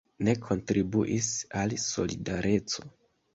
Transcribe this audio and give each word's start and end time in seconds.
Ne 0.27 0.33
kontribuis 0.45 1.27
al 1.61 1.77
Solidareco. 1.85 2.89